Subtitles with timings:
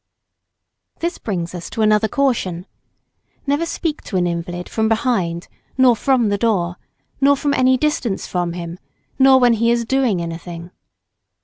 [0.97, 2.65] This brings us to another caution.
[3.45, 6.77] Never speak to an invalid from behind, nor from the door,
[7.21, 8.79] nor from any distance from him,
[9.19, 10.71] nor when he is doing anything.